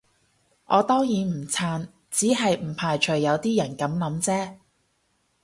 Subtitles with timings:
[0.65, 4.55] 我當然唔撐，只係唔排除有啲人噉諗啫